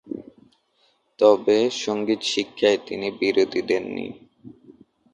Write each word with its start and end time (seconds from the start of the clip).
তবে 1.19 1.57
সঙ্গীত 1.83 2.21
শিক্ষায় 2.31 2.79
তিনি 2.87 3.07
বিরতি 3.19 3.61
দেননি। 3.69 4.07